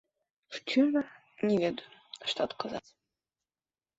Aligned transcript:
Шчыра, 0.55 1.01
не 1.49 1.55
ведаю, 1.65 1.91
што 2.31 2.39
адказаць. 2.49 2.85